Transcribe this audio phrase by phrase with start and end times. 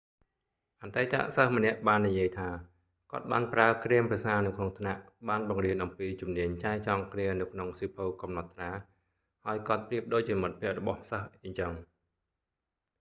[0.83, 2.49] អតីតសិស្សម្នាក់បាននិយាយថា
[3.11, 8.71] គាត់ បានប្រើគ្រាមភាសានៅក្នុងថ្នាក់ បានបង្រៀនអំពីជំនាញចែចង់គ្នានៅក្នុងសៀវភៅកំណត់ត្រា
[9.45, 11.71] ហើយគាត់ប្រៀបដូចជាមិត្តភក្ដិរបស់សិស្សអីចឹង'